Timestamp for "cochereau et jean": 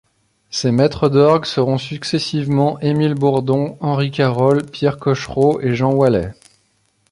4.97-5.93